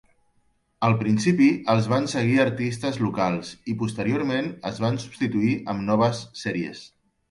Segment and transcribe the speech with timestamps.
[0.87, 6.89] Al principi els van seguir artistes locals i, posteriorment, es van substituir amb noves sèries.